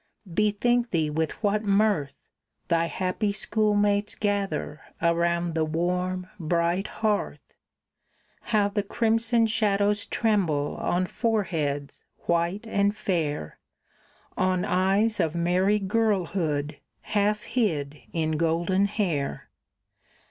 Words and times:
Bethink 0.27 0.89
thee 0.89 1.11
with 1.11 1.33
what 1.43 1.61
mirth 1.63 2.15
Thy 2.69 2.87
happy 2.87 3.31
schoolmates 3.31 4.15
gather 4.15 4.81
around 4.99 5.53
the 5.53 5.63
warm, 5.63 6.25
bright 6.39 6.87
hearth; 6.87 7.53
How 8.45 8.67
the 8.67 8.81
crimson 8.81 9.45
shadows 9.45 10.07
tremble 10.07 10.75
on 10.79 11.05
foreheads 11.05 12.03
white 12.25 12.65
and 12.65 12.97
fair, 12.97 13.59
On 14.35 14.65
eyes 14.65 15.19
of 15.19 15.35
merry 15.35 15.77
girlhood, 15.77 16.79
half 17.01 17.43
hid 17.43 18.01
in 18.11 18.37
golden 18.37 18.85
hair. 18.85 19.51